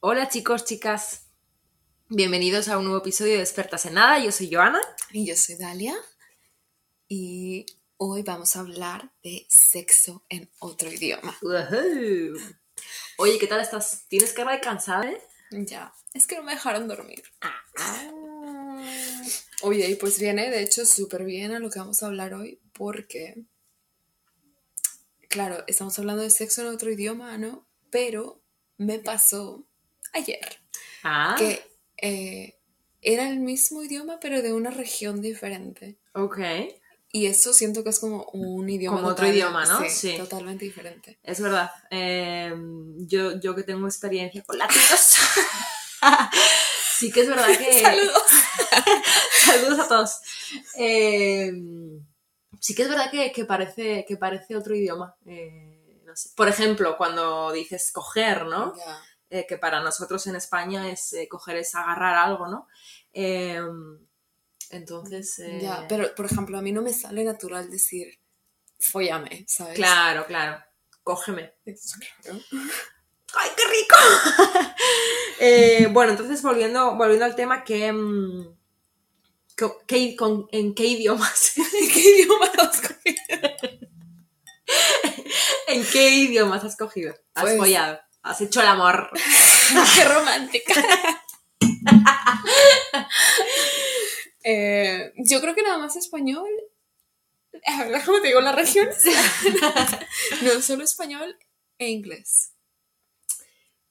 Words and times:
Hola 0.00 0.28
chicos, 0.28 0.64
chicas. 0.64 1.26
Bienvenidos 2.08 2.68
a 2.68 2.78
un 2.78 2.84
nuevo 2.84 3.00
episodio 3.00 3.34
de 3.34 3.40
Expertas 3.40 3.86
en 3.86 3.94
Nada. 3.94 4.22
Yo 4.22 4.30
soy 4.30 4.52
Joana. 4.52 4.80
Y 5.10 5.26
yo 5.26 5.36
soy 5.36 5.56
Dalia. 5.56 5.94
Y 7.08 7.66
hoy 7.96 8.22
vamos 8.22 8.56
a 8.56 8.60
hablar 8.60 9.12
de 9.22 9.46
sexo 9.48 10.24
en 10.28 10.50
otro 10.58 10.90
idioma. 10.92 11.36
Ujú. 11.42 12.38
Oye, 13.18 13.38
¿qué 13.38 13.46
tal 13.46 13.60
estás? 13.60 14.04
¿Tienes 14.08 14.32
cara 14.32 14.52
de 14.52 14.60
cansada? 14.60 15.10
eh? 15.10 15.20
Ya, 15.50 15.92
es 16.12 16.26
que 16.26 16.36
no 16.36 16.42
me 16.42 16.52
dejaron 16.52 16.88
dormir. 16.88 17.22
Ah. 17.40 18.12
Oye, 19.62 19.88
y 19.88 19.94
pues 19.96 20.18
viene 20.18 20.50
de 20.50 20.62
hecho 20.62 20.84
súper 20.84 21.24
bien 21.24 21.52
a 21.52 21.58
lo 21.58 21.70
que 21.70 21.78
vamos 21.78 22.02
a 22.02 22.06
hablar 22.06 22.34
hoy 22.34 22.60
porque, 22.72 23.46
claro, 25.28 25.64
estamos 25.66 25.98
hablando 25.98 26.22
de 26.22 26.30
sexo 26.30 26.60
en 26.62 26.68
otro 26.68 26.90
idioma, 26.90 27.38
¿no? 27.38 27.66
Pero 27.90 28.42
me 28.76 28.98
pasó 28.98 29.66
ayer 30.16 30.58
Ah, 31.02 31.34
que 31.38 31.62
eh, 32.02 32.58
era 33.00 33.28
el 33.28 33.38
mismo 33.38 33.82
idioma 33.82 34.18
pero 34.20 34.42
de 34.42 34.52
una 34.52 34.70
región 34.70 35.20
diferente. 35.22 35.98
ok. 36.14 36.38
Y 37.12 37.26
eso 37.26 37.54
siento 37.54 37.82
que 37.82 37.90
es 37.90 37.98
como 38.00 38.24
un 38.32 38.68
idioma. 38.68 38.98
Como 38.98 39.08
otro 39.08 39.26
idioma, 39.26 39.64
¿no? 39.64 39.80
Sí, 39.84 39.88
Sí. 39.88 40.16
totalmente 40.18 40.64
diferente. 40.66 41.18
Es 41.22 41.40
verdad. 41.40 41.70
Eh, 41.90 42.52
yo, 42.98 43.40
yo 43.40 43.54
que 43.54 43.62
tengo 43.62 43.86
experiencia 43.86 44.42
con 44.42 44.58
latinos. 44.58 45.16
sí 46.98 47.10
que 47.10 47.20
es 47.22 47.28
verdad 47.28 47.46
que... 47.56 47.80
Saludos. 47.80 48.22
Saludos 49.46 49.78
a 49.78 49.88
todos. 49.88 50.10
Eh, 50.76 51.52
sí 52.60 52.74
que 52.74 52.82
es 52.82 52.88
verdad 52.88 53.10
que, 53.10 53.32
que 53.32 53.44
parece, 53.44 54.04
que 54.06 54.16
parece 54.16 54.56
otro 54.56 54.74
idioma. 54.74 55.16
Eh, 55.26 56.02
no 56.04 56.14
sé. 56.16 56.30
Por 56.36 56.48
ejemplo, 56.48 56.96
cuando 56.98 57.52
dices 57.52 57.92
coger, 57.92 58.44
¿no? 58.46 58.74
Eh, 59.28 59.44
que 59.48 59.58
para 59.58 59.80
nosotros 59.80 60.24
en 60.28 60.36
España 60.36 60.88
es 60.90 61.12
eh, 61.12 61.26
coger, 61.28 61.56
es 61.56 61.74
agarrar 61.74 62.14
algo, 62.14 62.46
¿no? 62.46 62.68
Eh, 63.12 63.60
entonces... 64.70 65.38
eh, 65.40 65.58
Ya, 65.62 65.84
pero 65.88 66.14
por 66.14 66.26
ejemplo, 66.26 66.56
a 66.58 66.62
mí 66.62 66.70
no 66.72 66.80
me 66.82 66.92
sale 66.92 67.24
natural 67.24 67.68
decir 67.70 68.18
follame, 68.78 69.44
¿sabes? 69.48 69.74
Claro, 69.74 70.26
claro. 70.26 70.62
Cógeme. 71.02 71.54
Claro. 72.22 72.38
¡Ay, 73.34 73.50
qué 73.56 73.62
rico! 73.68 73.96
Eh, 75.38 75.88
bueno, 75.92 76.12
entonces 76.12 76.40
volviendo, 76.40 76.94
volviendo 76.96 77.26
al 77.26 77.36
tema, 77.36 77.62
que, 77.62 77.92
mm, 77.92 78.56
¿qué- 79.86 80.16
con- 80.16 80.48
¿en 80.50 80.74
qué 80.74 80.84
idiomas? 80.86 81.52
¿Qué 81.92 82.00
idioma 82.22 82.46
has 82.58 82.80
cogido? 82.80 83.22
¿En 85.68 85.84
qué 85.92 86.10
idiomas 86.10 86.64
has 86.64 86.74
cogido? 86.76 87.14
¿Has 87.34 87.42
Pues- 87.44 87.58
follado? 87.58 88.00
¿Has 88.26 88.40
hecho 88.40 88.60
el 88.60 88.66
amor? 88.66 89.10
¡Qué 89.94 90.04
romántica! 90.04 90.74
Eh, 94.48 95.12
yo 95.16 95.40
creo 95.40 95.56
que 95.56 95.62
nada 95.62 95.76
más 95.78 95.96
español. 95.96 96.48
A 97.64 97.84
ver, 97.84 98.00
¿Cómo 98.04 98.20
te 98.20 98.28
digo 98.28 98.40
las 98.40 98.54
regiones? 98.54 99.02
no, 100.42 100.62
solo 100.62 100.84
español 100.84 101.36
e 101.78 101.88
inglés. 101.88 102.52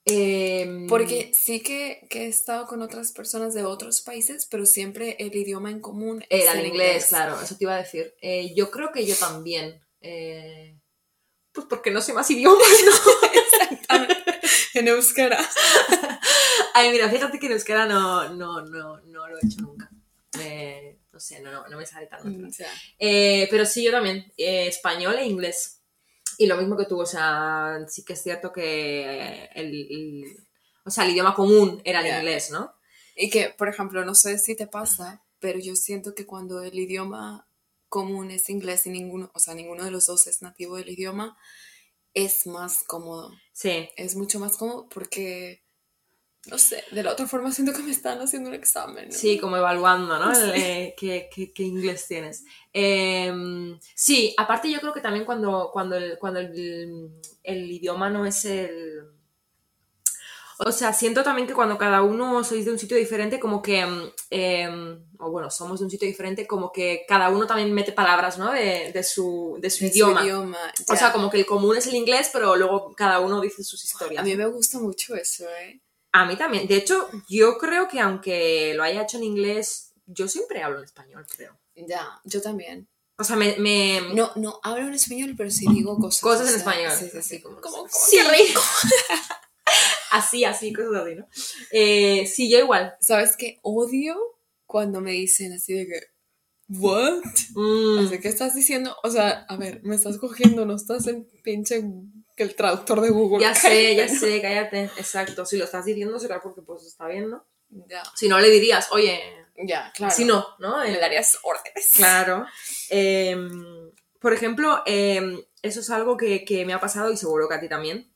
Eh, 0.06 0.86
Porque 0.88 1.32
sí 1.34 1.62
que, 1.62 2.08
que 2.10 2.26
he 2.26 2.28
estado 2.28 2.68
con 2.68 2.82
otras 2.82 3.12
personas 3.12 3.54
de 3.54 3.66
otros 3.66 4.02
países, 4.02 4.48
pero 4.50 4.66
siempre 4.66 5.18
el 5.20 5.36
idioma 5.36 5.72
en 5.72 5.82
común 5.82 6.24
es 6.30 6.44
Era 6.44 6.54
el 6.54 6.68
inglés, 6.68 7.08
claro, 7.10 7.42
eso 7.42 7.58
te 7.58 7.66
iba 7.66 7.74
a 7.76 7.80
decir. 7.84 8.14
Eh, 8.22 8.54
yo 8.56 8.72
creo 8.72 8.92
que 8.94 9.06
yo 9.06 9.16
también. 9.16 9.82
eh, 10.00 10.80
pues 11.56 11.66
porque 11.68 11.90
no 11.92 12.02
sé 12.02 12.14
más 12.14 12.30
idiomas, 12.30 12.68
¿no? 12.86 12.92
En 14.74 14.88
euskera. 14.90 15.40
Ay, 16.74 16.92
mira, 16.92 17.10
fíjate 17.10 17.40
que 17.40 17.46
en 17.46 17.54
euskera 17.54 17.86
no, 17.86 18.28
no, 18.34 18.62
no, 18.62 19.00
no 19.02 19.28
lo 19.28 19.38
he 19.38 19.46
hecho 19.46 19.62
nunca. 19.62 19.90
Eh, 20.40 20.98
no 21.14 21.20
sé, 21.20 21.40
no, 21.40 21.50
no, 21.52 21.68
no 21.70 21.78
me 21.78 21.86
sale 21.86 22.08
tan. 22.08 22.52
Ya. 22.52 22.68
Eh, 23.00 23.48
pero 23.50 23.66
sí, 23.66 23.84
yo 23.86 23.92
también, 23.92 24.34
eh, 24.38 24.68
español 24.68 25.16
e 25.18 25.26
inglés. 25.26 25.82
Y 26.38 26.48
lo 26.48 26.58
mismo 26.58 26.76
que 26.76 26.86
tú, 26.86 27.00
o 27.00 27.06
sea, 27.06 27.78
sí 27.88 28.04
que 28.04 28.14
es 28.14 28.22
cierto 28.22 28.52
que 28.52 29.46
el, 29.56 29.74
el- 29.90 30.48
o 30.84 30.92
sea, 30.92 31.06
el 31.06 31.12
idioma 31.12 31.34
común 31.34 31.82
era 31.86 32.02
el 32.02 32.08
Ya. 32.08 32.18
inglés, 32.20 32.52
¿no? 32.52 32.74
Y 33.16 33.30
que, 33.30 33.56
por 33.58 33.70
ejemplo, 33.70 34.04
no 34.04 34.14
sé 34.14 34.38
si 34.38 34.56
te 34.58 34.68
pasa, 34.68 35.24
pero 35.40 35.58
yo 35.60 35.76
siento 35.78 36.14
que 36.14 36.26
cuando 36.26 36.62
el 36.62 36.78
idioma 36.78 37.48
común 37.96 38.30
es 38.32 38.50
inglés 38.50 38.86
y 38.88 38.90
ninguno, 38.90 39.32
o 39.34 39.40
sea, 39.40 39.54
ninguno 39.54 39.84
de 39.86 39.92
los 39.92 40.06
dos 40.08 40.28
es 40.28 40.42
nativo 40.42 40.76
del 40.76 40.90
idioma, 40.90 41.38
es 42.14 42.46
más 42.46 42.84
cómodo. 42.84 43.32
Sí, 43.54 43.88
Es 43.96 44.16
mucho 44.16 44.40
más 44.40 44.58
cómodo 44.58 44.88
porque, 44.90 45.64
no 46.48 46.58
sé, 46.58 46.84
de 46.92 47.04
la 47.04 47.12
otra 47.14 47.26
forma 47.28 47.52
siento 47.52 47.72
que 47.74 47.84
me 47.84 47.92
están 47.92 48.20
haciendo 48.20 48.50
un 48.50 48.56
examen. 48.56 49.06
¿no? 49.10 49.16
sí, 49.16 49.40
como 49.40 49.56
evaluando, 49.58 50.20
¿no? 50.20 50.30
El, 50.32 50.54
Sí. 50.54 50.62
eh, 50.62 50.94
qué, 50.98 51.30
qué- 51.34 51.52
qué 51.54 51.64
inglés 51.64 52.06
tienes. 52.08 52.44
Eh, 52.74 53.32
sí, 53.96 54.34
aparte 54.38 54.70
yo 54.70 54.80
creo 54.82 54.94
que 54.94 55.02
también 55.02 55.26
cuando, 55.26 55.70
cuando, 55.74 55.96
el, 55.96 56.18
cuando 56.20 56.40
el, 56.42 57.10
el 57.44 57.72
idioma 57.72 58.10
no 58.10 58.26
es 58.26 58.44
el... 58.46 59.15
O 60.58 60.72
sea, 60.72 60.94
siento 60.94 61.22
también 61.24 61.48
que 61.48 61.54
cuando 61.54 61.78
cada 61.78 62.02
uno 62.02 62.44
sois 62.44 62.64
de 62.66 62.72
un 62.72 62.80
sitio 62.80 62.96
diferente, 62.98 63.40
como 63.40 63.62
que, 63.62 63.86
eh, 64.30 64.70
o 65.20 65.30
bueno, 65.32 65.50
somos 65.52 65.80
de 65.80 65.86
un 65.86 65.92
sitio 65.92 66.08
diferente, 66.08 66.48
como 66.48 66.72
que 66.72 67.04
cada 67.08 67.30
uno 67.30 67.46
también 67.46 67.74
mete 67.74 67.92
palabras, 67.92 68.38
¿no? 68.38 68.52
De, 68.52 68.92
de 68.94 69.04
su, 69.04 69.58
de 69.60 69.70
su 69.70 69.84
De 69.84 69.90
su 69.92 69.96
idioma. 69.98 70.24
idioma, 70.24 70.58
O 70.88 70.96
sea, 70.96 71.12
como 71.12 71.30
que 71.30 71.40
el 71.40 71.46
común 71.46 71.76
es 71.78 71.88
el 71.88 71.96
inglés, 71.96 72.30
pero 72.32 72.56
luego 72.56 72.94
cada 72.96 73.20
uno 73.20 73.42
dice 73.42 73.64
sus 73.64 73.84
historias. 73.84 74.22
A 74.22 74.26
mí 74.26 74.36
me 74.36 74.46
gusta 74.48 74.80
mucho 74.80 75.14
eso, 75.16 75.44
¿eh? 75.62 75.82
A 76.14 76.26
mí 76.26 76.38
también. 76.38 76.68
De 76.68 76.78
hecho, 76.78 77.10
yo 77.28 77.58
creo 77.58 77.90
que 77.90 78.00
aunque 78.00 78.74
lo 78.76 78.84
haya 78.84 79.02
hecho 79.04 79.18
en 79.18 79.24
inglés, 79.26 79.92
yo 80.06 80.30
siempre 80.30 80.64
hablo 80.64 80.78
en 80.80 80.86
español, 80.86 81.26
creo. 81.30 81.60
Ya, 81.76 82.22
yo 82.24 82.42
también. 82.42 82.88
O 83.18 83.24
sea, 83.26 83.36
me... 83.36 83.56
me- 83.60 84.02
No, 84.14 84.32
no 84.36 84.60
hablo 84.64 84.88
en 84.88 84.94
español, 84.94 85.34
pero 85.36 85.52
sí 85.52 85.66
digo 85.70 85.98
cosas. 86.00 86.22
Cosas 86.22 86.48
en 86.50 86.56
o 86.56 86.58
sea, 86.58 86.58
español. 86.60 86.92
Sí, 86.98 87.10
sí, 87.12 87.22
sí. 87.22 87.42
como- 87.42 87.60
Como, 87.60 87.76
como, 87.78 87.90
Sí. 87.90 88.16
qué 88.18 88.24
rico. 88.30 88.62
Así, 90.18 90.44
así, 90.46 90.72
cosas 90.74 91.04
así, 91.04 91.16
¿no? 91.16 91.28
Eh, 91.72 92.26
sí, 92.28 92.50
yo 92.50 92.60
igual. 92.60 92.96
¿Sabes 93.00 93.36
qué? 93.38 93.60
Odio 93.64 94.16
cuando 94.66 95.02
me 95.02 95.12
dicen 95.12 95.54
así 95.54 95.74
de 95.74 95.86
que, 95.88 96.00
¿what? 96.70 97.22
Mm, 97.56 98.10
que 98.22 98.28
estás 98.28 98.56
diciendo, 98.56 98.96
o 99.04 99.10
sea, 99.10 99.46
a 99.50 99.58
ver, 99.58 99.82
me 99.84 99.96
estás 99.96 100.18
cogiendo, 100.18 100.66
no 100.66 100.76
estás 100.76 101.08
en 101.08 101.30
pinche 101.44 101.84
que 102.36 102.44
el 102.44 102.56
traductor 102.56 103.02
de 103.02 103.10
Google. 103.12 103.42
ya 103.42 103.54
sé, 103.56 103.96
ya 103.96 104.08
sé, 104.10 104.42
cállate. 104.42 104.84
Exacto. 104.98 105.46
Si 105.46 105.58
lo 105.58 105.66
estás 105.66 105.86
diciendo 105.86 106.20
será 106.20 106.42
porque 106.42 106.62
pues 106.62 106.84
está 106.86 107.08
bien, 107.08 107.30
¿no? 107.30 107.46
Ya, 107.70 108.04
Si 108.16 108.28
no, 108.28 108.40
le 108.40 108.50
dirías, 108.50 108.90
oye, 108.92 109.20
ya, 109.66 109.92
claro. 109.96 110.14
si 110.16 110.26
no, 110.26 110.46
¿no? 110.60 110.84
Le 110.84 110.94
El- 110.94 111.00
darías 111.00 111.38
órdenes. 111.44 111.92
Claro. 111.96 112.46
Eh, 112.90 113.36
por 114.20 114.34
ejemplo, 114.34 114.82
eh, 114.86 115.22
eso 115.62 115.80
es 115.80 115.90
algo 115.90 116.18
que, 116.18 116.44
que 116.46 116.66
me 116.66 116.74
ha 116.74 116.80
pasado 116.80 117.12
y 117.12 117.18
seguro 117.18 117.48
que 117.48 117.56
a 117.56 117.60
ti 117.60 117.70
también. 117.70 118.12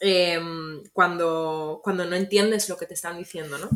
Eh, 0.00 0.40
cuando, 0.92 1.80
cuando 1.82 2.04
no 2.04 2.16
entiendes 2.16 2.68
lo 2.68 2.76
que 2.76 2.86
te 2.86 2.94
están 2.94 3.18
diciendo, 3.18 3.58
¿no? 3.58 3.68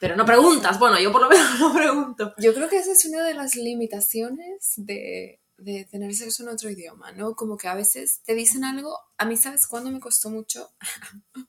Pero 0.00 0.16
no 0.16 0.24
preguntas, 0.24 0.78
bueno, 0.78 0.98
yo 1.00 1.12
por 1.12 1.22
lo 1.22 1.28
menos 1.30 1.58
no 1.58 1.74
pregunto. 1.74 2.34
Yo 2.38 2.54
creo 2.54 2.68
que 2.68 2.78
esa 2.78 2.92
es 2.92 3.04
una 3.04 3.24
de 3.24 3.34
las 3.34 3.54
limitaciones 3.56 4.74
de, 4.76 5.40
de 5.58 5.84
tener 5.84 6.14
sexo 6.14 6.42
en 6.42 6.50
otro 6.50 6.70
idioma, 6.70 7.12
¿no? 7.12 7.34
Como 7.34 7.56
que 7.56 7.68
a 7.68 7.74
veces 7.74 8.22
te 8.24 8.34
dicen 8.34 8.64
algo, 8.64 8.98
a 9.18 9.24
mí, 9.24 9.36
¿sabes 9.36 9.66
cuándo 9.66 9.90
me 9.90 10.00
costó 10.00 10.30
mucho? 10.30 10.70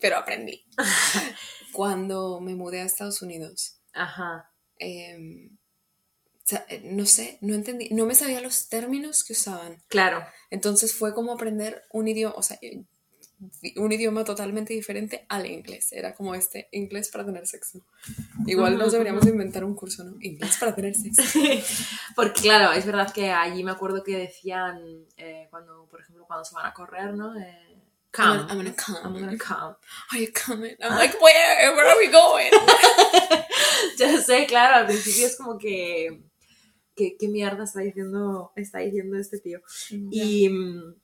Pero 0.00 0.16
aprendí. 0.16 0.64
Cuando 1.72 2.40
me 2.40 2.54
mudé 2.54 2.80
a 2.80 2.84
Estados 2.84 3.22
Unidos. 3.22 3.78
Ajá. 3.94 4.50
eh, 4.78 5.50
sea, 6.44 6.66
eh, 6.68 6.82
no 6.84 7.06
sé, 7.06 7.38
no 7.40 7.54
entendí, 7.54 7.88
no 7.90 8.06
me 8.06 8.14
sabía 8.14 8.40
los 8.40 8.68
términos 8.68 9.24
que 9.24 9.32
usaban. 9.32 9.82
Claro. 9.88 10.24
Entonces 10.50 10.94
fue 10.94 11.14
como 11.14 11.32
aprender 11.32 11.84
un 11.90 12.08
idioma, 12.08 12.34
o 12.36 12.42
sea, 12.42 12.58
un 13.76 13.92
idioma 13.92 14.24
totalmente 14.24 14.72
diferente 14.72 15.24
al 15.28 15.46
inglés. 15.46 15.92
Era 15.92 16.14
como 16.14 16.34
este 16.34 16.68
inglés 16.72 17.08
para 17.08 17.24
tener 17.24 17.46
sexo. 17.46 17.80
Igual 18.46 18.78
nos 18.78 18.92
deberíamos 18.92 19.26
inventar 19.26 19.64
un 19.64 19.74
curso, 19.74 20.04
¿no? 20.04 20.16
Inglés 20.20 20.56
para 20.58 20.74
tener 20.74 20.94
sexo. 20.94 21.22
Porque 22.16 22.42
claro, 22.42 22.72
es 22.72 22.86
verdad 22.86 23.12
que 23.12 23.30
allí 23.30 23.64
me 23.64 23.72
acuerdo 23.72 24.02
que 24.02 24.16
decían, 24.16 24.80
eh, 25.16 25.46
cuando, 25.50 25.86
por 25.90 26.00
ejemplo, 26.00 26.24
cuando 26.26 26.44
se 26.44 26.54
van 26.54 26.66
a 26.66 26.72
correr, 26.74 27.14
¿no? 27.14 27.38
Eh, 27.38 27.78
come. 28.14 28.38
I'm 28.48 28.56
gonna 28.56 28.74
come. 28.74 28.98
I'm 29.04 29.12
gonna 29.14 29.38
come. 29.38 29.74
Are 30.10 30.20
you 30.24 30.32
coming? 30.32 30.76
I'm 30.80 30.96
like, 30.96 31.16
where? 31.20 31.74
Where 31.74 31.88
are 31.88 31.98
we 31.98 32.08
going? 32.10 32.50
Ya 33.98 34.20
sé, 34.20 34.46
claro, 34.46 34.76
al 34.76 34.86
principio 34.86 35.26
es 35.26 35.36
como 35.36 35.58
que... 35.58 36.20
que- 36.96 37.16
¿Qué 37.18 37.28
mierda 37.28 37.64
está 37.64 37.80
diciendo, 37.80 38.52
está 38.56 38.78
diciendo 38.78 39.18
este 39.18 39.38
tío? 39.38 39.60
Y, 39.90 40.48
mm, 40.48 40.94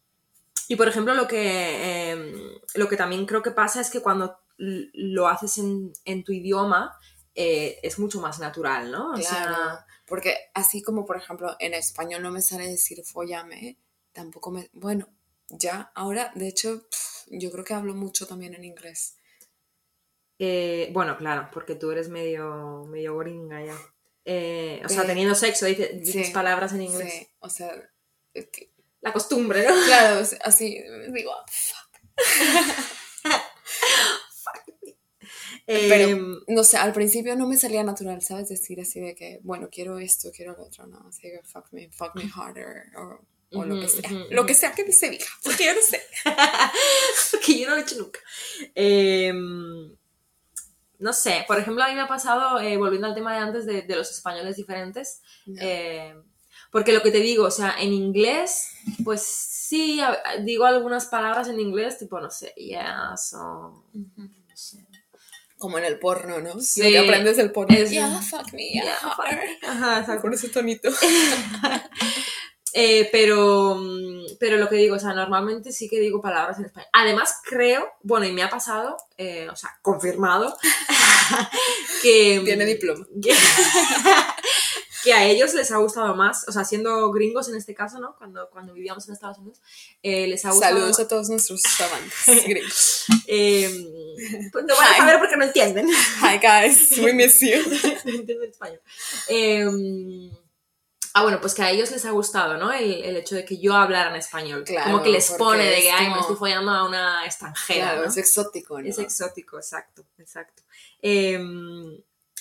y, 0.68 0.76
por 0.76 0.88
ejemplo, 0.88 1.14
lo 1.14 1.26
que, 1.26 2.12
eh, 2.12 2.60
lo 2.74 2.88
que 2.88 2.96
también 2.96 3.26
creo 3.26 3.42
que 3.42 3.50
pasa 3.50 3.80
es 3.80 3.90
que 3.90 4.00
cuando 4.00 4.38
lo 4.56 5.28
haces 5.28 5.58
en, 5.58 5.92
en 6.04 6.24
tu 6.24 6.32
idioma 6.32 6.96
eh, 7.34 7.78
es 7.82 7.98
mucho 7.98 8.20
más 8.20 8.38
natural, 8.38 8.90
¿no? 8.90 9.10
O 9.12 9.14
Claro. 9.14 9.24
sea, 9.54 9.86
Porque 10.06 10.36
así 10.54 10.82
como, 10.82 11.04
por 11.06 11.16
ejemplo, 11.16 11.54
en 11.60 11.74
español 11.74 12.22
no 12.22 12.30
me 12.30 12.42
sale 12.42 12.68
decir 12.68 13.02
follame, 13.04 13.78
tampoco 14.12 14.50
me... 14.50 14.68
Bueno, 14.72 15.08
ya, 15.48 15.92
ahora, 15.94 16.32
de 16.34 16.48
hecho, 16.48 16.88
yo 17.28 17.50
creo 17.52 17.64
que 17.64 17.74
hablo 17.74 17.94
mucho 17.94 18.26
también 18.26 18.54
en 18.54 18.64
inglés. 18.64 19.16
Eh, 20.40 20.90
bueno, 20.92 21.16
claro, 21.16 21.48
porque 21.52 21.74
tú 21.74 21.90
eres 21.90 22.08
medio, 22.08 22.84
medio 22.88 23.16
gringa 23.18 23.64
ya. 23.64 23.76
Eh, 24.24 24.82
o 24.84 24.88
sea, 24.88 25.06
teniendo 25.06 25.34
sexo, 25.34 25.66
dices, 25.66 26.00
dices 26.00 26.26
Sí, 26.28 26.32
palabras 26.32 26.72
en 26.72 26.82
inglés. 26.82 27.12
Sí, 27.12 27.28
o 27.38 27.48
sea, 27.48 27.72
La 29.00 29.12
costumbre, 29.12 29.66
¿no? 29.66 29.74
claro, 29.86 30.26
así 30.44 30.82
digo, 31.12 31.32
fuck. 31.46 31.88
Pero- 35.66 36.08
Em, 36.08 36.40
No 36.48 36.64
sé, 36.64 36.78
al 36.78 36.92
principio 36.92 37.36
no 37.36 37.46
me 37.46 37.56
salía 37.58 37.82
natural, 37.84 38.22
¿sabes? 38.22 38.48
Decir 38.48 38.80
así 38.80 39.00
de 39.00 39.14
que, 39.14 39.38
bueno, 39.42 39.68
quiero 39.70 39.98
esto, 39.98 40.30
quiero 40.34 40.52
lo 40.56 40.64
otro, 40.64 40.86
no, 40.86 41.04
así 41.08 41.22
que 41.22 41.40
fuck 41.44 41.66
me, 41.72 41.90
fuck 41.90 42.14
me 42.14 42.30
harder, 42.34 42.84
o, 42.96 43.20
o 43.52 43.64
lo 43.64 43.78
que 43.80 43.88
sea. 43.88 44.10
Lo 44.30 44.46
que 44.46 44.54
sea 44.54 44.72
que 44.72 44.90
se 44.92 45.10
diga, 45.10 45.26
porque 45.44 45.66
yo 45.66 45.74
no 45.74 45.80
sé. 45.82 46.02
que 47.44 47.58
yo 47.60 47.68
no 47.68 47.74
lo 47.74 47.80
he 47.80 47.84
hecho 47.84 47.96
nunca. 47.98 48.20
Em, 48.74 49.94
no 51.00 51.12
sé, 51.12 51.44
por 51.46 51.58
ejemplo, 51.58 51.84
a 51.84 51.88
mí 51.88 51.94
me 51.94 52.00
ha 52.00 52.08
pasado, 52.08 52.58
eh, 52.60 52.76
volviendo 52.78 53.06
al 53.06 53.14
tema 53.14 53.34
de 53.34 53.40
antes 53.40 53.66
de, 53.66 53.82
de 53.82 53.96
los 53.96 54.10
españoles 54.10 54.56
diferentes, 54.56 55.20
No. 55.46 55.62
Porque 56.70 56.92
lo 56.92 57.02
que 57.02 57.10
te 57.10 57.20
digo, 57.20 57.44
o 57.44 57.50
sea, 57.50 57.74
en 57.78 57.92
inglés, 57.92 58.68
pues 59.04 59.22
sí, 59.22 60.00
a- 60.00 60.18
digo 60.44 60.64
algunas 60.64 61.06
palabras 61.06 61.48
en 61.48 61.60
inglés, 61.60 61.98
tipo, 61.98 62.20
no 62.20 62.30
sé, 62.30 62.52
yes, 62.56 63.32
o 63.34 63.84
no 63.94 64.56
sé. 64.56 64.86
Como 65.58 65.76
en 65.78 65.84
el 65.84 65.98
porno, 65.98 66.40
¿no? 66.40 66.60
Sí. 66.60 66.82
Que 66.82 66.98
aprendes 66.98 67.36
el 67.38 67.50
porno. 67.50 67.76
Es- 67.76 67.90
yeah, 67.90 68.20
fuck 68.22 68.52
me, 68.52 68.68
yeah, 68.68 68.84
Yeah, 68.84 68.96
harder. 69.16 69.48
Ajá, 69.66 70.00
exacto. 70.00 70.22
Con 70.22 70.34
ese 70.34 70.48
tonito. 70.50 70.88
Eh, 72.74 73.08
pero, 73.10 73.76
mm, 73.76 74.36
pero 74.38 74.58
lo 74.58 74.68
que 74.68 74.76
digo, 74.76 74.96
o 74.96 74.98
sea, 74.98 75.14
normalmente 75.14 75.72
sí 75.72 75.88
que 75.88 75.98
digo 76.00 76.20
palabras 76.20 76.58
en 76.58 76.66
español. 76.66 76.88
Además, 76.92 77.34
creo, 77.42 77.90
bueno, 78.02 78.26
y 78.26 78.32
me 78.32 78.42
ha 78.42 78.50
pasado, 78.50 78.96
eh, 79.16 79.48
o 79.50 79.56
sea, 79.56 79.70
confirmado, 79.80 80.54
que, 82.02 82.42
Tiene 82.44 82.66
diploma. 82.66 83.06
que, 83.22 83.32
que 85.08 85.14
a 85.14 85.24
ellos 85.24 85.54
les 85.54 85.70
ha 85.70 85.78
gustado 85.78 86.14
más, 86.14 86.46
o 86.48 86.52
sea, 86.52 86.66
siendo 86.66 87.10
gringos 87.10 87.48
en 87.48 87.56
este 87.56 87.74
caso, 87.74 87.98
¿no? 87.98 88.14
Cuando, 88.18 88.50
cuando 88.50 88.74
vivíamos 88.74 89.08
en 89.08 89.14
Estados 89.14 89.38
Unidos, 89.38 89.58
eh, 90.02 90.26
les 90.26 90.44
ha 90.44 90.50
gustado 90.50 90.74
Saludos 90.74 91.00
a 91.00 91.08
todos 91.08 91.30
nuestros 91.30 91.62
amantes 91.80 92.44
gringos. 92.46 93.04
eh, 93.26 94.50
pues 94.52 94.66
no 94.66 94.76
van 94.76 94.92
a 94.92 94.96
saber 94.98 95.18
porque 95.18 95.38
no 95.38 95.44
entienden. 95.44 95.88
Hi 95.88 96.36
guys, 96.36 96.98
we 97.02 97.14
miss 97.14 97.40
you. 97.40 97.56
no 98.04 98.12
entienden 98.18 98.50
español. 98.50 98.82
Eh, 99.30 100.30
ah, 101.14 101.22
bueno, 101.22 101.40
pues 101.40 101.54
que 101.54 101.62
a 101.62 101.70
ellos 101.70 101.90
les 101.90 102.04
ha 102.04 102.10
gustado, 102.10 102.58
¿no? 102.58 102.70
El, 102.70 103.02
el 103.02 103.16
hecho 103.16 103.34
de 103.34 103.46
que 103.46 103.56
yo 103.56 103.74
hablara 103.74 104.10
en 104.10 104.16
español. 104.16 104.62
Claro, 104.64 104.90
como 104.90 105.02
que 105.02 105.08
les 105.08 105.30
pone 105.30 105.64
de 105.64 105.80
que, 105.80 105.90
ay, 105.90 106.10
me 106.10 106.20
estoy 106.20 106.36
follando 106.36 106.70
a 106.70 106.86
una 106.86 107.24
extranjera. 107.24 107.92
Claro, 107.92 108.02
¿no? 108.02 108.08
es 108.08 108.16
exótico, 108.18 108.78
¿no? 108.78 108.86
Es 108.86 108.98
exótico, 108.98 109.56
exacto, 109.56 110.04
exacto. 110.18 110.64
Eh, 111.00 111.38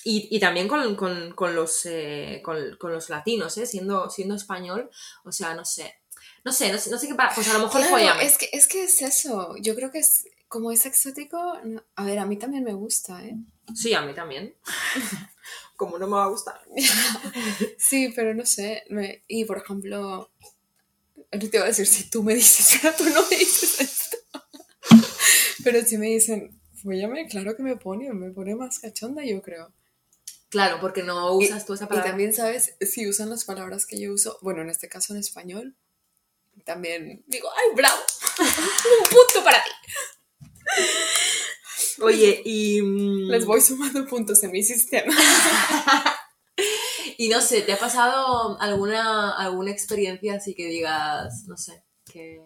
y, 0.09 0.27
y 0.35 0.39
también 0.39 0.67
con, 0.67 0.95
con- 0.95 1.31
con 1.33 1.55
los, 1.55 1.85
eh, 1.85 2.41
con, 2.43 2.57
con 2.77 2.91
los 2.93 3.09
latinos, 3.09 3.57
¿eh? 3.57 3.65
Siendo, 3.65 4.09
siendo 4.09 4.35
español, 4.35 4.89
o 5.23 5.31
sea, 5.31 5.53
no 5.53 5.65
sé. 5.65 5.95
No 6.43 6.51
sé, 6.53 6.71
no 6.71 6.77
sé, 6.77 6.89
no 6.91 6.97
sé 6.97 7.07
qué 7.07 7.15
para. 7.15 7.33
Pues 7.35 7.47
a 7.49 7.53
lo 7.53 7.59
mejor 7.65 7.81
Claro, 7.81 8.19
es 8.21 8.37
que, 8.37 8.49
es 8.53 8.67
que 8.67 8.83
es 8.85 9.01
eso. 9.01 9.55
Yo 9.59 9.75
creo 9.75 9.91
que 9.91 9.99
es, 9.99 10.25
como 10.47 10.71
es 10.71 10.85
exótico, 10.85 11.59
no- 11.63 11.83
a 11.95 12.05
ver, 12.05 12.19
a 12.19 12.25
mí 12.25 12.37
también 12.37 12.63
me 12.63 12.73
gusta, 12.73 13.23
¿eh? 13.25 13.35
Sí, 13.75 13.93
a 13.93 14.01
mí 14.01 14.13
también. 14.13 14.55
Como 15.75 15.99
no 15.99 16.07
me 16.07 16.13
va 16.15 16.23
a 16.23 16.29
gustar. 16.29 16.59
Sí, 17.77 18.11
pero 18.15 18.33
no 18.33 18.45
sé. 18.45 18.83
me- 18.89 19.23
y 19.27 19.45
por 19.45 19.57
ejemplo, 19.59 20.31
no 21.31 21.39
te 21.39 21.49
iba 21.57 21.63
a 21.65 21.67
decir 21.67 21.85
si 21.85 22.09
tú 22.09 22.23
me 22.23 22.33
dices, 22.33 22.79
pero 22.81 22.95
tú 22.97 23.03
no 23.05 23.21
me 23.29 23.37
dices 23.37 23.81
esto. 23.81 24.17
Pero 25.63 25.81
si 25.85 25.97
me 25.97 26.07
dicen, 26.07 26.59
fóllame, 26.81 27.27
claro 27.27 27.55
que 27.55 27.63
me 27.63 27.75
pone, 27.75 28.11
me 28.13 28.31
pone 28.31 28.55
más 28.55 28.79
cachonda, 28.79 29.23
yo 29.25 29.41
creo. 29.41 29.71
Claro, 30.49 30.79
porque 30.79 31.03
no 31.03 31.33
usas 31.33 31.65
tú 31.65 31.73
esa 31.73 31.85
Y 31.85 31.87
palabra. 31.87 32.09
también, 32.11 32.33
¿sabes? 32.33 32.75
Si 32.81 33.07
usan 33.07 33.29
las 33.29 33.43
palabras 33.45 33.85
que 33.85 33.99
yo 33.99 34.13
uso, 34.13 34.37
bueno, 34.41 34.61
en 34.61 34.69
este 34.69 34.87
caso 34.87 35.13
en 35.13 35.19
español, 35.19 35.75
también 36.65 37.23
digo, 37.27 37.49
¡ay, 37.55 37.75
bravo! 37.75 37.99
Un 38.39 39.09
punto 39.09 39.43
para 39.43 39.63
ti. 39.63 39.69
Oye, 42.01 42.41
y. 42.45 42.81
mm, 42.81 43.29
Les 43.29 43.45
voy 43.45 43.61
sumando 43.61 44.05
puntos 44.07 44.43
en 44.43 44.51
mi 44.51 44.63
sistema. 44.63 45.13
Y 47.19 47.29
no 47.29 47.41
sé, 47.41 47.61
¿te 47.63 47.73
ha 47.73 47.79
pasado 47.79 48.59
alguna, 48.59 49.31
alguna 49.35 49.71
experiencia 49.71 50.35
así 50.35 50.53
que 50.53 50.67
digas, 50.67 51.45
no 51.47 51.57
sé, 51.57 51.83
que, 52.05 52.39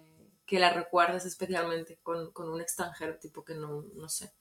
que 0.46 0.60
la 0.60 0.72
recuerdes 0.72 1.26
especialmente 1.26 2.00
con, 2.02 2.32
con 2.32 2.50
un 2.50 2.62
extranjero, 2.62 3.18
tipo 3.20 3.44
que 3.44 3.54
no, 3.54 3.84
no 3.96 4.08
sé, 4.08 4.32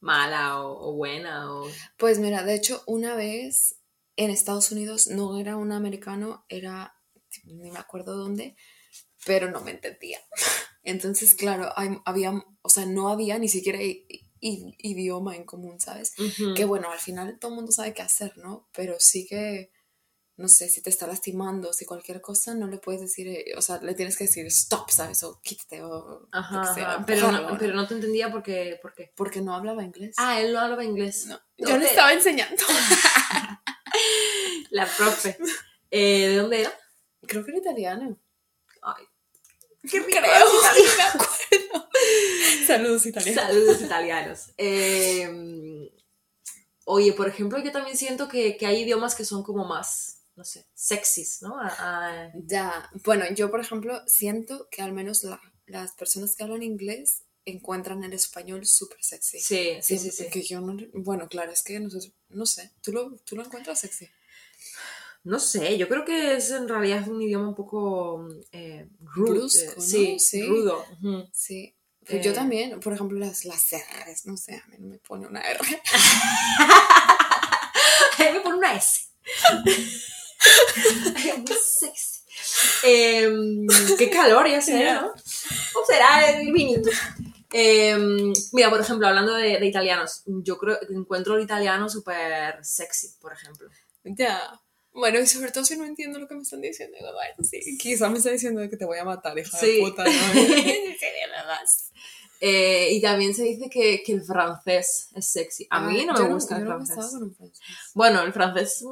mala 0.00 0.62
o, 0.64 0.90
o 0.90 0.94
buena 0.94 1.52
o... 1.52 1.68
Pues 1.96 2.18
mira, 2.18 2.42
de 2.42 2.54
hecho, 2.54 2.82
una 2.86 3.14
vez 3.14 3.76
en 4.16 4.30
Estados 4.30 4.70
Unidos 4.72 5.06
no 5.06 5.38
era 5.38 5.56
un 5.56 5.72
americano, 5.72 6.44
era, 6.48 6.94
ni 7.44 7.70
me 7.70 7.78
acuerdo 7.78 8.16
dónde, 8.16 8.56
pero 9.24 9.50
no 9.50 9.60
me 9.60 9.70
entendía. 9.72 10.18
Entonces, 10.82 11.34
claro, 11.34 11.70
hay- 11.76 11.98
había, 12.04 12.32
o 12.62 12.68
sea, 12.68 12.86
no 12.86 13.08
había 13.10 13.38
ni 13.38 13.48
siquiera 13.48 13.82
i- 13.82 14.06
i- 14.40 14.74
idioma 14.78 15.36
en 15.36 15.44
común, 15.44 15.78
¿sabes? 15.80 16.14
Que 16.54 16.64
bueno, 16.64 16.90
al 16.90 16.98
final 16.98 17.38
todo 17.38 17.50
el 17.50 17.56
mundo 17.56 17.72
sabe 17.72 17.92
qué 17.94 18.02
hacer, 18.02 18.36
¿no? 18.38 18.68
Pero 18.72 18.96
sí 18.98 19.26
que, 19.26 19.70
no 20.36 20.48
sé, 20.48 20.68
si 20.68 20.82
te 20.82 20.90
está 20.90 21.06
lastimando, 21.06 21.72
si 21.72 21.84
cualquier 21.84 22.20
cosa, 22.20 22.54
no 22.54 22.66
le 22.66 22.78
puedes 22.78 23.00
decir, 23.00 23.28
eh, 23.28 23.52
o 23.56 23.62
sea, 23.62 23.78
le 23.82 23.94
tienes 23.94 24.16
que 24.16 24.24
decir 24.24 24.46
stop, 24.46 24.90
¿sabes? 24.90 25.22
O 25.22 25.40
quítate, 25.42 25.82
o 25.82 25.88
lo 25.88 26.28
Ajá, 26.32 26.62
que 26.62 26.80
sea, 26.80 26.94
ajá, 26.94 27.04
pero, 27.06 27.30
no, 27.30 27.58
pero 27.58 27.74
no 27.74 27.86
te 27.86 27.94
entendía 27.94 28.30
porque, 28.30 28.78
¿por 28.80 28.94
qué? 28.94 29.12
Porque 29.14 29.42
no 29.42 29.54
hablaba 29.54 29.84
inglés. 29.84 30.14
Ah, 30.18 30.40
él 30.40 30.52
no 30.52 30.60
hablaba 30.60 30.84
inglés. 30.84 31.26
no. 31.26 31.38
Yo 31.58 31.76
le 31.76 31.86
estaba 31.86 32.12
enseñando. 32.12 32.62
La 34.70 34.86
profe. 34.86 35.36
Eh, 35.90 36.28
¿De 36.28 36.36
dónde 36.36 36.60
era? 36.60 36.72
Creo 37.26 37.44
que 37.44 37.50
era 37.50 37.60
italiano. 37.60 38.16
Ay, 38.82 39.04
qué 39.82 40.00
rico. 40.00 40.18
Creo, 40.20 40.46
sí, 40.74 40.82
me 40.96 41.02
acuerdo. 41.02 41.88
Saludos 42.66 43.06
italianos. 43.06 43.44
Saludos 43.44 43.82
italianos. 43.82 44.50
Eh, 44.56 45.92
oye, 46.84 47.12
por 47.12 47.28
ejemplo, 47.28 47.58
yo 47.58 47.72
también 47.72 47.96
siento 47.96 48.28
que, 48.28 48.56
que 48.56 48.66
hay 48.66 48.82
idiomas 48.82 49.14
que 49.14 49.24
son 49.24 49.42
como 49.42 49.64
más, 49.64 50.19
no 50.40 50.44
sé, 50.46 50.64
sexys, 50.74 51.42
¿no? 51.42 51.60
A- 51.60 51.68
a- 51.78 52.32
Ya, 52.46 52.88
bueno, 53.04 53.26
yo 53.34 53.50
por 53.50 53.60
ejemplo 53.60 54.00
siento 54.06 54.68
que 54.70 54.80
al 54.80 54.94
menos 54.94 55.22
la- 55.22 55.38
las 55.66 55.92
personas 55.92 56.34
que 56.34 56.42
hablan 56.44 56.62
inglés 56.62 57.24
encuentran 57.44 58.02
el 58.04 58.14
español 58.14 58.64
súper 58.64 59.02
sexy. 59.04 59.38
sí, 59.38 59.76
sí, 59.82 59.98
sí, 59.98 60.10
sí. 60.10 60.30
Que 60.30 60.40
yo 60.42 60.62
no, 60.62 60.78
bueno, 60.94 61.28
claro, 61.28 61.52
es 61.52 61.62
que 61.62 61.78
nosotros, 61.78 62.10
no 62.30 62.46
sé, 62.46 62.70
¿tú 62.80 62.90
lo, 62.92 63.16
tú 63.26 63.36
lo 63.36 63.44
encuentras 63.44 63.80
sexy? 63.80 64.08
No 65.24 65.38
sé, 65.38 65.76
yo 65.76 65.86
creo 65.88 66.06
que 66.06 66.36
es 66.36 66.50
en 66.52 66.66
realidad 66.66 67.06
un 67.06 67.20
idioma 67.20 67.48
un 67.50 67.54
poco 67.54 68.26
eh, 68.52 68.88
rude. 69.00 69.30
Brusco, 69.32 69.60
eh, 69.72 69.74
¿no? 69.76 69.82
sí, 69.82 70.18
Sí. 70.18 70.42
rudo. 70.46 70.82
Sí. 71.34 71.76
Yo 72.08 72.30
Eh. 72.30 72.32
también, 72.32 72.80
por 72.80 72.94
ejemplo, 72.94 73.18
las, 73.18 73.44
las 73.44 73.66
R's, 74.06 74.24
no 74.24 74.38
sé, 74.38 74.54
a 74.54 74.66
mí 74.68 74.76
no 74.78 74.86
me 74.88 74.98
pone 74.98 75.26
una 75.26 75.42
R. 75.42 75.60
A 78.18 78.22
mí 78.24 78.32
me 78.32 78.40
pone 78.40 78.56
una 78.56 78.74
S. 78.74 79.00
Muy 81.38 81.56
sexy. 81.62 82.20
Em, 82.82 83.66
qué 83.98 84.10
calor 84.10 84.48
ya 84.48 84.60
será, 84.60 85.02
¿no? 85.02 85.08
¿O 85.12 85.86
será 85.86 86.30
el 86.30 86.52
vinito? 86.52 86.90
Em, 87.52 88.32
mira, 88.52 88.70
por 88.70 88.80
ejemplo, 88.80 89.06
hablando 89.08 89.34
de, 89.34 89.58
de 89.58 89.66
italianos, 89.66 90.22
yo 90.26 90.56
creo 90.56 90.78
que 90.80 90.92
encuentro 90.94 91.36
el 91.36 91.42
italiano 91.42 91.88
súper 91.88 92.64
sexy, 92.64 93.08
por 93.20 93.32
ejemplo. 93.32 93.68
Ya. 94.04 94.60
Bueno, 94.92 95.20
y 95.20 95.26
sobre 95.26 95.52
todo 95.52 95.64
si 95.64 95.76
no 95.76 95.84
entiendo 95.84 96.18
lo 96.18 96.26
que 96.26 96.34
me 96.34 96.42
están 96.42 96.60
diciendo, 96.60 96.96
bueno, 97.00 97.34
sí, 97.48 97.78
quizá 97.78 98.08
me 98.08 98.18
está 98.18 98.30
diciendo 98.30 98.60
que 98.68 98.76
te 98.76 98.84
voy 98.84 98.98
a 98.98 99.04
matar, 99.04 99.38
hija 99.38 99.56
Sí. 99.60 99.76
de 99.76 99.80
puta, 99.82 100.04
¿no? 100.04 100.10
Eh, 102.42 102.88
y 102.92 103.00
también 103.02 103.34
se 103.34 103.42
dice 103.42 103.68
que, 103.68 104.02
que 104.02 104.12
el 104.12 104.22
francés 104.24 105.08
es 105.14 105.26
sexy. 105.30 105.66
A 105.70 105.80
mí 105.82 106.00
Ah, 106.08 106.12
no 106.12 106.18
yo 106.18 106.24
me 106.28 106.34
gusta 106.34 106.56
el 106.56 106.64
no 106.64 106.70
francés. 106.70 107.10
francés. 107.10 107.60
Bueno, 107.94 108.22
el 108.22 108.32
francés. 108.32 108.82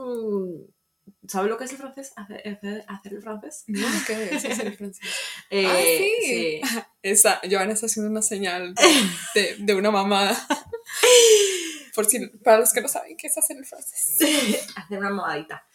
¿Sabes 1.27 1.51
lo 1.51 1.57
que 1.59 1.65
es 1.65 1.71
el 1.73 1.77
francés? 1.79 2.13
¿Hacer, 2.17 2.43
hacer- 2.49 2.85
hacer 2.89 3.15
el 3.15 3.23
francés? 3.23 3.65
No, 3.67 3.87
¿qué 4.07 4.25
es? 4.35 4.45
Es 4.45 4.59
el 4.59 4.77
francés. 4.77 5.07
Eh, 5.51 5.67
Ah, 5.67 5.77
sí. 5.81 6.61
Esa, 7.03 7.41
Joana 7.51 7.73
está 7.73 7.87
haciendo 7.87 8.11
una 8.11 8.23
señal 8.23 8.75
de, 9.35 9.57
de 9.59 9.75
una 9.75 9.91
mamada. 9.91 10.37
Por 11.95 12.07
si, 12.07 12.27
para 12.29 12.59
los 12.59 12.73
que 12.73 12.81
no 12.81 12.89
saben 12.89 13.17
qué 13.17 13.27
es 13.27 13.37
hacer 13.39 13.57
el 13.57 13.65
francés. 13.67 14.17
sí. 14.19 14.57
hacer 14.77 14.99
una 14.99 15.11
mamadita. 15.11 15.67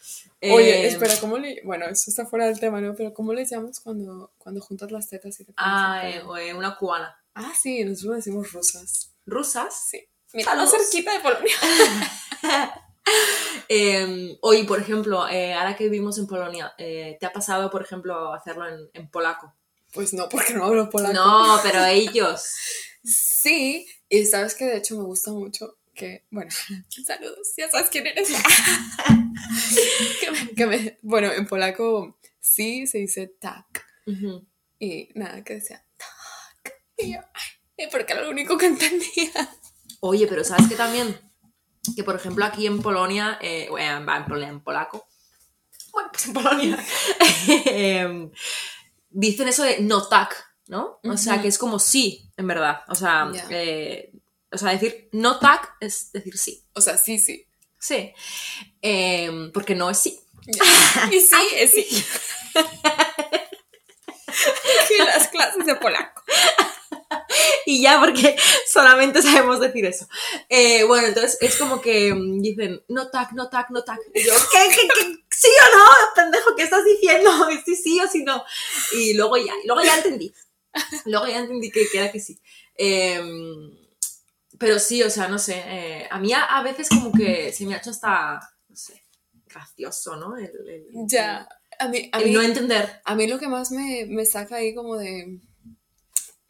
Oye, 0.42 0.84
Eh, 0.84 0.86
espera, 0.88 1.14
¿cómo 1.20 1.38
le...? 1.38 1.60
Bueno, 1.64 1.86
eso 1.86 2.04
está 2.10 2.24
fuera 2.26 2.46
del 2.46 2.58
tema, 2.60 2.80
¿no? 2.80 2.94
Pero 2.94 3.12
¿cómo 3.14 3.32
les 3.32 3.50
llamas 3.50 3.80
cuando, 3.80 4.32
cuando 4.38 4.60
juntas 4.60 4.90
las 4.90 5.08
tetas 5.08 5.34
y 5.40 5.44
te 5.44 5.52
pones 5.52 5.56
Ah, 5.58 6.02
eh, 6.08 6.22
eh, 6.40 6.54
una 6.54 6.76
cubana. 6.76 7.14
Ah, 7.34 7.52
sí, 7.60 7.84
nosotros 7.84 8.16
decimos 8.16 8.52
rusas. 8.52 9.12
¿Rusas? 9.26 9.74
Sí. 9.90 10.06
Mira, 10.32 10.50
Saludos. 10.52 10.70
cerquita 10.90 11.12
de 11.12 11.20
Polonia. 11.20 11.54
Eh, 13.68 14.36
oye, 14.40 14.64
por 14.64 14.80
ejemplo, 14.80 15.28
eh, 15.28 15.54
ahora 15.54 15.76
que 15.76 15.84
vivimos 15.88 16.18
en 16.18 16.26
Polonia, 16.26 16.72
eh, 16.78 17.16
¿te 17.20 17.26
ha 17.26 17.32
pasado, 17.32 17.70
por 17.70 17.82
ejemplo, 17.82 18.32
hacerlo 18.32 18.66
en, 18.68 18.88
en 18.94 19.08
polaco? 19.10 19.54
Pues 19.92 20.12
no, 20.12 20.28
porque 20.28 20.54
no 20.54 20.64
hablo 20.64 20.90
polaco. 20.90 21.14
No, 21.14 21.58
pero 21.62 21.84
ellos. 21.84 22.42
Sí, 23.04 23.86
y 24.08 24.24
sabes 24.26 24.54
que 24.54 24.64
de 24.64 24.78
hecho 24.78 24.96
me 24.96 25.04
gusta 25.04 25.30
mucho 25.30 25.76
que, 25.94 26.24
bueno, 26.30 26.50
saludos, 27.06 27.52
ya 27.56 27.70
sabes 27.70 27.88
quién 27.90 28.06
eres. 28.06 28.28
que 30.20 30.30
me- 30.30 30.50
que 30.54 30.66
me- 30.66 30.98
bueno, 31.02 31.32
en 31.32 31.46
polaco 31.46 32.18
sí 32.40 32.86
se 32.86 32.98
dice 32.98 33.26
tak. 33.28 33.84
Y 34.78 35.08
nada, 35.14 35.42
que 35.44 35.54
decía 35.54 35.84
tak. 35.96 36.74
Y 36.98 37.14
yo, 37.14 37.20
ay, 37.78 37.86
porque 37.90 38.12
era 38.12 38.22
lo 38.22 38.30
único 38.30 38.56
que 38.58 38.66
entendía. 38.66 39.48
Oye, 40.00 40.26
pero 40.26 40.44
¿sabes 40.44 40.68
qué 40.68 40.74
también? 40.74 41.18
Que 41.94 42.04
por 42.04 42.16
ejemplo 42.16 42.44
aquí 42.44 42.66
en 42.66 42.80
Polonia, 42.80 43.38
eh, 43.40 43.66
bueno, 43.70 43.98
en, 43.98 44.08
en 44.08 44.24
Polonia, 44.24 44.48
en 44.48 44.60
polaco, 44.60 45.06
bueno, 45.92 46.08
pues 46.10 46.26
en 46.26 46.32
Polonia, 46.32 46.84
em, 47.66 48.30
dicen 49.10 49.48
eso 49.48 49.62
de 49.62 49.80
no 49.80 50.06
tak, 50.08 50.34
¿no? 50.66 50.98
O 51.04 51.16
sea, 51.16 51.40
que 51.40 51.48
es 51.48 51.58
como 51.58 51.78
sí, 51.78 52.30
en 52.36 52.46
verdad. 52.46 52.80
O 52.88 52.94
sea, 52.94 53.30
eh, 53.50 54.12
o 54.50 54.58
sea, 54.58 54.70
decir 54.70 55.08
no 55.12 55.38
tak 55.38 55.76
es 55.80 56.10
decir 56.12 56.36
sí. 56.38 56.64
O 56.72 56.80
sea, 56.80 56.96
sí, 56.96 57.18
sí. 57.18 57.46
Sí. 57.78 58.12
Em, 58.80 59.52
porque 59.52 59.74
no 59.74 59.90
es 59.90 59.98
sí. 59.98 60.18
Y 61.12 61.20
sí, 61.20 61.48
es 61.54 61.70
sí. 61.70 62.04
y 64.90 64.98
las 65.04 65.28
clases 65.28 65.66
de 65.66 65.74
polaco. 65.76 66.22
Y 67.66 67.80
ya, 67.82 67.98
porque 68.00 68.36
solamente 68.70 69.22
sabemos 69.22 69.58
decir 69.60 69.86
eso. 69.86 70.06
Eh, 70.48 70.84
bueno, 70.84 71.06
entonces 71.08 71.38
es 71.40 71.56
como 71.56 71.80
que 71.80 72.12
mm, 72.14 72.40
dicen, 72.42 72.82
no 72.88 73.08
tac, 73.10 73.32
no 73.32 73.48
tac, 73.48 73.70
no 73.70 73.82
tac. 73.84 73.98
Y 74.14 74.22
yo, 74.24 74.32
¿qué, 74.52 74.68
qué, 74.74 74.88
qué? 74.88 75.16
¿Sí 75.30 75.48
o 75.48 75.78
no? 75.78 75.84
Pendejo, 76.14 76.54
¿qué 76.56 76.62
estás 76.64 76.84
diciendo? 76.84 77.30
Sí, 77.64 77.74
sí 77.76 78.00
o 78.00 78.06
sí 78.08 78.22
no. 78.24 78.44
Y 78.92 79.14
luego 79.14 79.36
ya, 79.38 79.52
luego 79.64 79.82
ya 79.82 79.96
entendí. 79.96 80.32
Luego 81.06 81.26
ya 81.26 81.38
entendí 81.38 81.70
que, 81.70 81.88
que 81.90 81.98
era 81.98 82.12
que 82.12 82.20
sí. 82.20 82.38
Em, 82.76 83.70
pero 84.58 84.78
sí, 84.78 85.02
o 85.02 85.10
sea, 85.10 85.28
no 85.28 85.38
sé. 85.38 85.62
eh, 85.66 86.08
a 86.10 86.18
mí 86.18 86.32
a, 86.32 86.44
a 86.44 86.62
veces 86.62 86.88
como 86.88 87.12
que 87.12 87.52
se 87.52 87.66
me 87.66 87.74
ha 87.74 87.78
hecho 87.78 87.90
hasta, 87.90 88.40
no 88.68 88.76
sé, 88.76 89.02
gracioso, 89.46 90.16
¿no? 90.16 90.36
El, 90.36 90.44
el- 90.68 90.86
Ya. 91.08 91.48
A 91.78 91.88
mí, 91.88 92.08
a 92.12 92.18
el 92.18 92.26
mí, 92.26 92.30
no 92.32 92.40
entender. 92.42 93.00
a 93.04 93.14
mí 93.16 93.26
lo 93.26 93.38
que 93.38 93.48
más 93.48 93.72
me, 93.72 94.06
me 94.08 94.24
saca 94.26 94.56
ahí 94.56 94.74
como 94.74 94.96
de, 94.96 95.40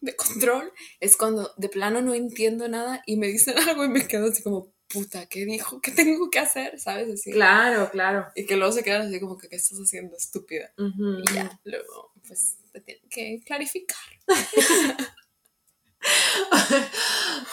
de 0.04 0.16
control 0.16 0.72
es 1.00 1.16
cuando 1.16 1.52
de 1.56 1.68
plano 1.68 2.02
no 2.02 2.14
entiendo 2.14 2.68
nada 2.68 3.02
y 3.06 3.16
me 3.16 3.28
dicen 3.28 3.58
algo 3.58 3.84
y 3.84 3.88
me 3.88 4.06
quedo 4.06 4.30
así 4.30 4.42
como, 4.42 4.72
puta, 4.88 5.26
¿qué 5.26 5.44
dijo? 5.44 5.80
¿Qué 5.80 5.90
tengo 5.90 6.30
que 6.30 6.38
hacer? 6.38 6.78
¿Sabes? 6.78 7.12
Así. 7.12 7.32
Claro, 7.32 7.90
claro. 7.90 8.26
Y 8.34 8.46
que 8.46 8.56
luego 8.56 8.72
se 8.72 8.84
quedan 8.84 9.08
así 9.08 9.20
como 9.20 9.36
que, 9.36 9.48
¿qué 9.48 9.56
estás 9.56 9.78
haciendo, 9.78 10.16
estúpida? 10.16 10.72
Y 10.78 11.34
ya, 11.34 11.60
luego, 11.64 12.12
pues, 12.26 12.56
te 12.72 12.80
tienen 12.80 13.08
que 13.08 13.42
clarificar. 13.44 13.98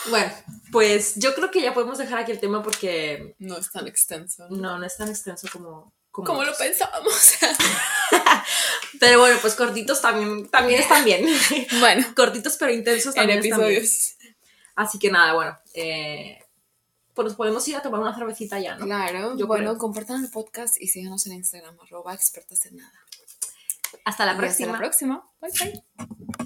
Bueno, 0.09 0.31
pues 0.71 1.15
yo 1.15 1.33
creo 1.33 1.51
que 1.51 1.61
ya 1.61 1.73
podemos 1.73 1.97
dejar 1.97 2.19
aquí 2.19 2.31
el 2.31 2.39
tema 2.39 2.61
porque 2.61 3.35
No 3.39 3.57
es 3.57 3.71
tan 3.71 3.87
extenso. 3.87 4.47
¿no? 4.49 4.57
no, 4.57 4.79
no 4.79 4.85
es 4.85 4.97
tan 4.97 5.09
extenso 5.09 5.47
como... 5.51 5.93
Como, 6.11 6.27
Como 6.27 6.43
lo 6.43 6.53
pensábamos. 6.57 7.35
Pero 8.99 9.19
bueno, 9.19 9.37
pues 9.41 9.55
cortitos 9.55 10.01
también, 10.01 10.49
también 10.49 10.81
están 10.81 11.03
bien. 11.05 11.25
bueno, 11.79 12.05
cortitos 12.15 12.57
pero 12.57 12.71
intensos 12.71 13.15
en 13.15 13.21
también 13.21 13.39
están 13.39 13.59
bien. 13.59 13.71
episodios. 13.77 14.15
Así 14.75 14.99
que 14.99 15.11
nada, 15.11 15.33
bueno. 15.33 15.57
Eh, 15.73 16.37
pues 17.13 17.25
nos 17.25 17.35
podemos 17.35 17.67
ir 17.67 17.75
a 17.75 17.81
tomar 17.81 17.99
una 18.01 18.15
cervecita 18.15 18.59
ya, 18.59 18.75
¿no? 18.75 18.85
Claro, 18.85 19.37
Yo 19.37 19.47
bueno, 19.47 19.71
creo. 19.71 19.77
compartan 19.77 20.23
el 20.23 20.31
podcast 20.31 20.81
y 20.81 20.87
síganos 20.87 21.25
en 21.27 21.33
Instagram, 21.33 21.77
arroba 21.81 22.13
expertas 22.13 22.65
en 22.65 22.77
nada. 22.77 22.93
Hasta 24.05 24.25
la 24.25 24.33
Y 24.33 24.37
próxima. 24.37 24.71
Hasta 24.71 24.71
la 24.71 24.77
próxima. 24.79 25.29
Bye 25.41 25.51
bye. 25.97 26.41